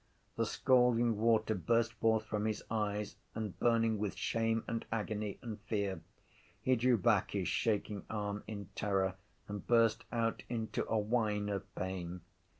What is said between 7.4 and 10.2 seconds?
shaking arm in terror and burst